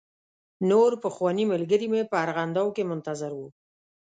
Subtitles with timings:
[0.69, 3.41] نور پخواني ملګري مې په ارغنداو کې منتظر و.